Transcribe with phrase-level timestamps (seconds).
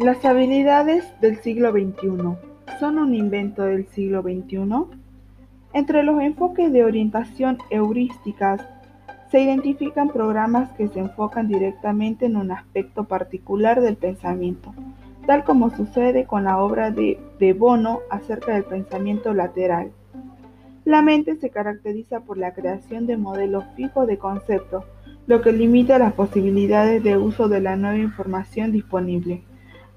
[0.00, 2.36] Las habilidades del siglo XXI
[2.80, 4.58] son un invento del siglo XXI.
[5.72, 8.60] Entre los enfoques de orientación heurísticas
[9.30, 14.74] se identifican programas que se enfocan directamente en un aspecto particular del pensamiento,
[15.28, 19.92] tal como sucede con la obra de, de Bono acerca del pensamiento lateral.
[20.84, 24.84] La mente se caracteriza por la creación de modelos fijos de conceptos,
[25.28, 29.44] lo que limita las posibilidades de uso de la nueva información disponible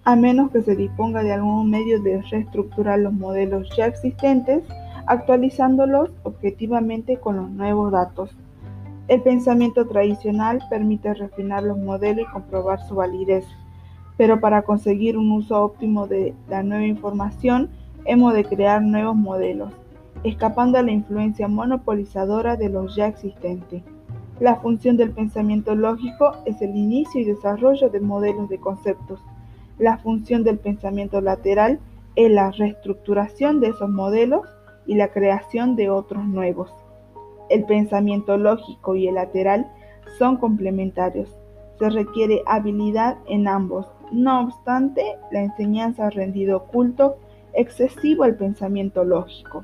[0.08, 4.64] a menos que se disponga de algún medio de reestructurar los modelos ya existentes,
[5.06, 8.30] actualizándolos objetivamente con los nuevos datos.
[9.10, 13.44] El pensamiento tradicional permite refinar los modelos y comprobar su validez,
[14.16, 17.70] pero para conseguir un uso óptimo de la nueva información
[18.06, 19.74] hemos de crear nuevos modelos,
[20.24, 23.84] escapando a la influencia monopolizadora de los ya existentes.
[24.40, 29.20] La función del pensamiento lógico es el inicio y desarrollo de modelos de conceptos
[29.80, 31.80] la función del pensamiento lateral
[32.16, 34.48] es la reestructuración de esos modelos
[34.86, 36.74] y la creación de otros nuevos.
[37.50, 39.72] El pensamiento lógico y el lateral
[40.18, 41.30] son complementarios.
[41.78, 43.88] Se requiere habilidad en ambos.
[44.12, 47.18] No obstante, la enseñanza ha rendido culto
[47.54, 49.64] excesivo al pensamiento lógico.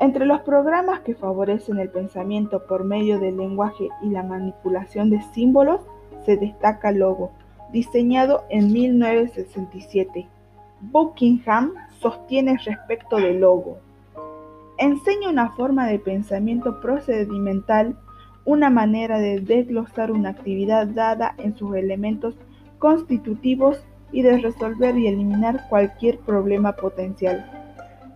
[0.00, 5.20] Entre los programas que favorecen el pensamiento por medio del lenguaje y la manipulación de
[5.34, 5.80] símbolos
[6.24, 7.32] se destaca Logo,
[7.72, 10.26] diseñado en 1967.
[10.80, 13.78] Buckingham sostiene respecto del logo.
[14.78, 17.96] Enseña una forma de pensamiento procedimental,
[18.44, 22.34] una manera de desglosar una actividad dada en sus elementos
[22.78, 23.78] constitutivos
[24.10, 27.44] y de resolver y eliminar cualquier problema potencial.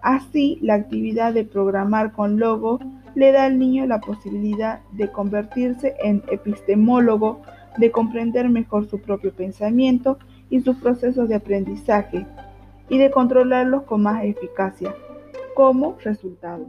[0.02, 2.80] Así, la actividad de programar con logo
[3.14, 7.42] le da al niño la posibilidad de convertirse en epistemólogo
[7.76, 10.18] de comprender mejor su propio pensamiento
[10.50, 12.26] y sus procesos de aprendizaje
[12.88, 14.94] y de controlarlos con más eficacia
[15.54, 16.66] como resultado.